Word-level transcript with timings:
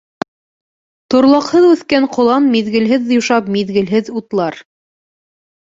Торлаҡһыҙ 1.15 1.67
үҫкән 1.73 2.09
ҡолан 2.17 2.49
миҙгелһеҙ 2.57 3.15
юшап, 3.19 3.53
миҙгелһеҙ 3.59 4.15
утлар. 4.23 4.61